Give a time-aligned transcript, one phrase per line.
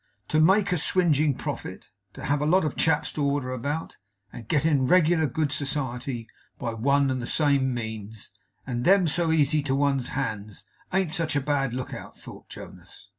[0.29, 3.97] 'To make a swingeing profit, have a lot of chaps to order about,
[4.33, 6.27] and get into regular good society
[6.57, 8.31] by one and the same means,
[8.65, 13.09] and them so easy to one's hand, ain't such a bad look out,' thought Jonas.